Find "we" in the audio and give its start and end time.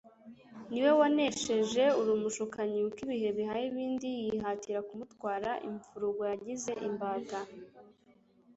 0.85-0.91